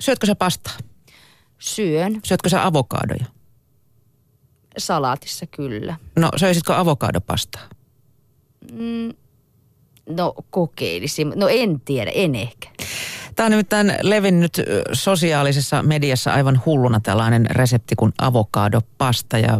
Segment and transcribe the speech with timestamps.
[0.00, 0.76] Syötkö sä pastaa?
[1.58, 3.24] Syön Syötkö sä avokaadoja?
[4.78, 5.96] salaatissa kyllä.
[6.16, 7.62] No söisitkö avokaadopastaa?
[10.08, 11.32] No kokeilisin.
[11.36, 12.68] No en tiedä, en ehkä.
[13.40, 14.60] Tämä on nimittäin levinnyt
[14.92, 19.38] sosiaalisessa mediassa aivan hulluna tällainen resepti kuin avokadopasta.
[19.38, 19.58] Ja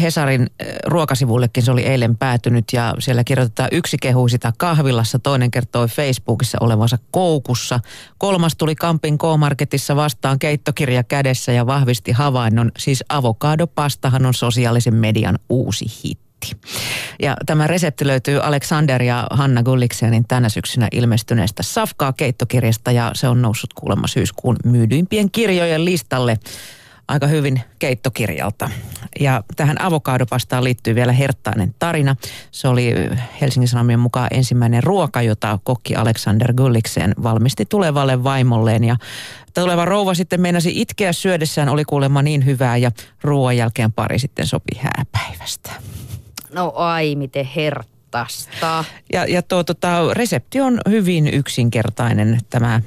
[0.00, 0.50] Hesarin
[0.86, 6.58] ruokasivullekin se oli eilen päätynyt ja siellä kirjoitetaan yksi kehui sitä kahvilassa, toinen kertoi Facebookissa
[6.60, 7.80] olevansa koukussa.
[8.18, 12.72] Kolmas tuli Kampin K-Marketissa vastaan keittokirja kädessä ja vahvisti havainnon.
[12.78, 15.84] Siis avokadopastahan on sosiaalisen median uusi
[16.34, 16.66] hitti.
[17.22, 23.28] Ja tämä resepti löytyy Alexander ja Hanna Gulliksenin tänä syksynä ilmestyneestä Safkaa keittokirjasta ja se
[23.28, 26.38] on noussut kuulemma syyskuun myydyimpien kirjojen listalle
[27.08, 28.70] aika hyvin keittokirjalta.
[29.20, 32.16] Ja tähän avokadopastaan liittyy vielä herttainen tarina.
[32.50, 32.94] Se oli
[33.40, 38.84] Helsingin Sanomien mukaan ensimmäinen ruoka, jota kokki Alexander Gulliksen valmisti tulevalle vaimolleen.
[38.84, 38.96] Ja
[39.54, 42.90] tuleva rouva sitten meinasi itkeä syödessään, oli kuulemma niin hyvää ja
[43.22, 45.70] ruoan jälkeen pari sitten sopi hääpäivästä.
[46.54, 48.84] No ai, miten herttasta.
[49.12, 52.38] Ja, ja tuo tota, resepti on hyvin yksinkertainen.
[52.50, 52.80] Tämä,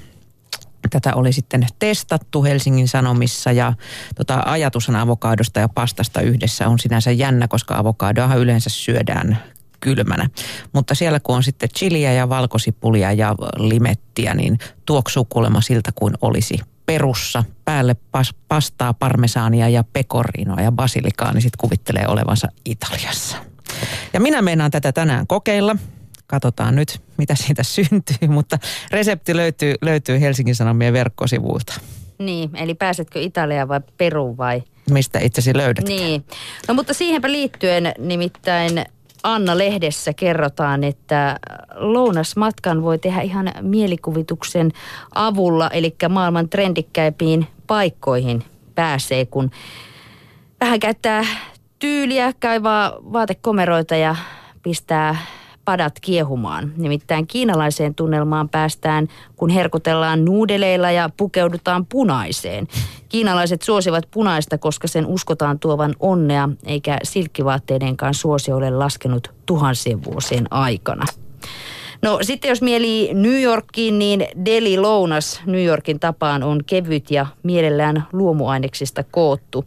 [0.90, 3.73] tätä oli sitten testattu Helsingin Sanomissa ja
[4.16, 9.38] tota, ajatushan avokaadosta ja pastasta yhdessä on sinänsä jännä, koska avokadoahan yleensä syödään
[9.80, 10.30] kylmänä.
[10.73, 16.14] Mutta siellä kun on sitten chiliä ja valkosipulia ja limettiä, niin tuoksuu kuulemma siltä kuin
[16.22, 17.44] olisi perussa.
[17.66, 23.38] Päälle pas, pastaa, parmesaania ja pecorinoa ja basilikaa, niin sitten kuvittelee olevansa Italiassa.
[24.14, 25.75] Ja minä meinaan tätä tänään kokeilla.
[26.28, 28.59] Katsotaan nyt, mitä siitä syntyy, mutta
[28.92, 31.73] resepti löytyy, löytyy Helsingin Sanomien verkkosivuilta.
[32.20, 34.64] Niin, eli pääsetkö Italiaan vai Peruun vai?
[34.89, 35.88] Mistä itsesi löydät?
[35.88, 36.25] Niin.
[36.67, 38.86] No mutta siihenpä liittyen nimittäin
[39.23, 41.39] Anna-lehdessä kerrotaan, että
[41.75, 44.72] lounasmatkan voi tehdä ihan mielikuvituksen
[45.16, 48.44] avulla, eli maailman trendikkäimpiin paikkoihin
[48.75, 49.52] pääsee, kun
[50.59, 51.25] vähän käyttää
[51.80, 54.16] tyyliä, kaivaa vaatekomeroita ja
[54.64, 55.15] pistää
[55.65, 56.73] padat kiehumaan.
[56.77, 62.67] Nimittäin kiinalaiseen tunnelmaan päästään, kun herkutellaan nuudeleilla ja pukeudutaan punaiseen.
[63.10, 70.48] Kiinalaiset suosivat punaista, koska sen uskotaan tuovan onnea, eikä silkkivaatteidenkaan suosio ole laskenut tuhansien vuosien
[70.52, 71.05] aikana.
[72.02, 77.26] No sitten jos mieli New Yorkiin, niin Deli Lounas New Yorkin tapaan on kevyt ja
[77.44, 79.65] mielellään luomuaineksista koottu.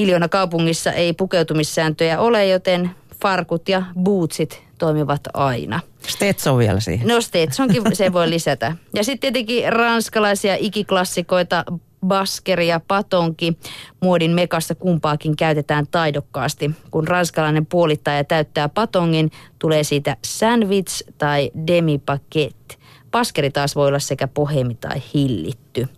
[0.00, 2.90] Miljoona kaupungissa ei pukeutumissääntöjä ole, joten
[3.22, 5.80] farkut ja bootsit toimivat aina.
[6.08, 7.08] Stetson vielä siihen.
[7.08, 8.76] No Stetsonkin se voi lisätä.
[8.94, 11.64] Ja sitten tietenkin ranskalaisia ikiklassikoita,
[12.06, 13.58] baskeri ja patonki.
[14.02, 16.70] Muodin mekassa kumpaakin käytetään taidokkaasti.
[16.90, 22.78] Kun ranskalainen puolittaja täyttää patongin, tulee siitä sandwich tai demi-paket.
[23.10, 25.88] Baskeri taas voi olla sekä pohemi tai hillitty.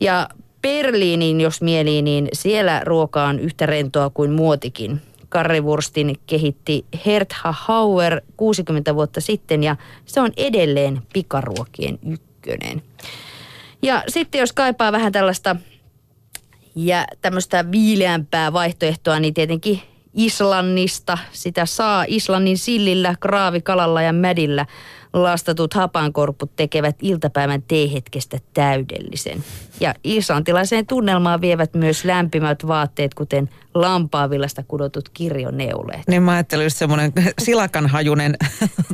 [0.00, 0.28] Ja
[0.62, 5.00] Berliinin, jos mieli, niin siellä ruoka on yhtä rentoa kuin muotikin.
[5.28, 9.76] Karrivurstin kehitti Hertha Hauer 60 vuotta sitten ja
[10.06, 12.82] se on edelleen pikaruokien ykkönen.
[13.82, 15.56] Ja sitten jos kaipaa vähän tällaista
[16.74, 19.82] ja tämmöistä viileämpää vaihtoehtoa, niin tietenkin
[20.14, 21.18] Islannista.
[21.32, 24.66] Sitä saa Islannin sillillä, kraavikalalla ja mädillä.
[25.12, 29.44] Lastatut hapankorput tekevät iltapäivän teehetkestä täydellisen.
[29.80, 36.08] Ja islantilaiseen tunnelmaan vievät myös lämpimät vaatteet, kuten lampaavillasta kudotut kirjoneuleet.
[36.08, 38.36] Niin mä ajattelin just semmoinen silakanhajunen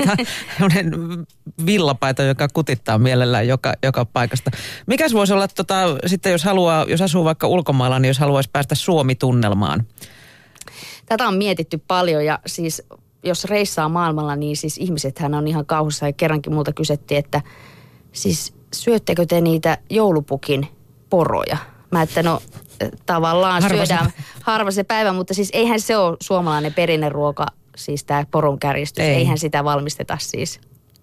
[1.66, 4.50] villapaita, joka kutittaa mielellään joka, joka paikasta.
[4.86, 8.74] Mikäs voisi olla, tota, sitten jos haluaa, jos asuu vaikka ulkomailla, niin jos haluaisi päästä
[8.74, 9.86] Suomi-tunnelmaan?
[11.06, 12.82] Tätä on mietitty paljon ja siis
[13.24, 16.06] jos reissaa maailmalla, niin siis ihmisethän on ihan kauhussa.
[16.06, 17.40] Ja kerrankin multa kysyttiin, että
[18.12, 20.68] siis syöttekö te niitä joulupukin
[21.10, 21.56] poroja?
[21.92, 22.42] Mä että no
[23.06, 24.12] tavallaan Harva se- syödään
[24.42, 27.46] harva se päivä, mutta siis eihän se ole suomalainen perinneruoka,
[27.76, 29.04] siis tämä poron kärjistys.
[29.04, 29.14] Ei.
[29.14, 30.60] Eihän sitä valmisteta siis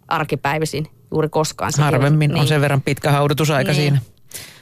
[0.08, 1.74] arkipäivisin juuri koskaan.
[1.74, 2.48] Se Harvemmin on niin.
[2.48, 3.82] sen verran pitkä haudutusaika Niin.
[3.82, 4.00] siinä.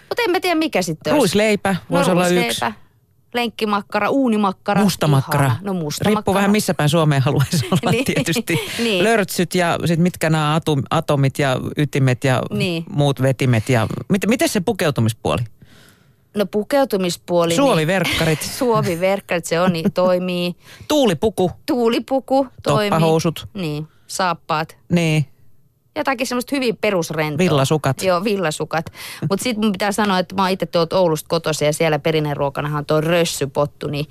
[0.09, 1.21] Mutta en mä tiedä mikä sitten olisi.
[1.21, 2.65] Ruisleipä voisi olla yksi.
[3.33, 4.81] Lenkkimakkara, uunimakkara.
[4.83, 5.45] Mustamakkara.
[5.45, 5.59] ihana.
[5.63, 6.35] No musta Riippuu makkara.
[6.35, 8.05] vähän missä päin Suomeen haluaisi olla Niin.
[8.05, 8.59] tietysti.
[8.83, 9.03] Niin.
[9.03, 12.83] Lörtsyt ja sit mitkä nämä atom, atomit ja ytimet ja Niin.
[12.89, 13.69] muut vetimet.
[13.69, 15.41] Ja, mit, miten se pukeutumispuoli?
[16.37, 17.55] No pukeutumispuoli.
[17.55, 20.55] Suoviverkkarit, Niin, suoviverkkarit, se on, niin toimii.
[20.87, 22.89] tuulipuku, Tuulipuku toimii.
[22.89, 24.77] toppahousut, Niin, saappaat.
[24.89, 25.25] niin,
[25.99, 27.37] Jotakin semmoista hyvin perusrentoa.
[27.37, 28.03] Villasukat.
[28.03, 28.85] Joo, villasukat.
[29.29, 32.77] Mutta sitten mun pitää sanoa, että mä oon itse tuolta Oulusta kotoisin ja siellä perinneruokanahan
[32.79, 34.05] on tuo rössypottu, niin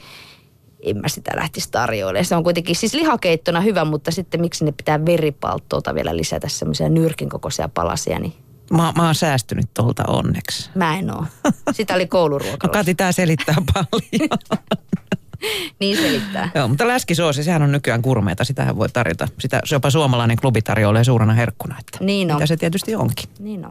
[0.83, 2.25] en mä sitä lähtisi tarjoilemaan.
[2.25, 6.89] Se on kuitenkin siis lihakeittona hyvä, mutta sitten miksi ne pitää veripalttoota vielä lisätä semmoisia
[6.89, 8.33] nyrkin kokoisia palasia, niin
[8.71, 10.71] Mä, mä oon säästynyt tuolta onneksi.
[10.75, 11.25] Mä en oo.
[11.73, 12.73] Sitä oli kouluruokalla.
[12.73, 14.29] No Kati, tää selittää paljon.
[15.81, 16.51] Niin selittää.
[16.55, 18.45] Joo, mutta läskisoosi, sehän on nykyään kurmeita.
[18.45, 19.29] Sitähän voi tarjota.
[19.39, 21.77] Sitä jopa suomalainen klubi tarjoilee suurena herkkuna.
[21.79, 22.37] Että Niin on.
[22.37, 23.29] Mitä se tietysti onkin.
[23.39, 23.67] Niin on.